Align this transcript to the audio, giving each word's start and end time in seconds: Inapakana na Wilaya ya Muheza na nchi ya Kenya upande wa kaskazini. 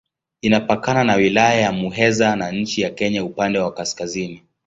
Inapakana 0.41 1.03
na 1.03 1.15
Wilaya 1.15 1.61
ya 1.61 1.71
Muheza 1.71 2.35
na 2.35 2.51
nchi 2.51 2.81
ya 2.81 2.89
Kenya 2.89 3.23
upande 3.23 3.59
wa 3.59 3.73
kaskazini. 3.73 4.43